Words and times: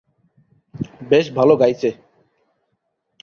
বেশ 1.11 1.25
ভালো 1.37 1.53
গাইছে। 1.55 1.89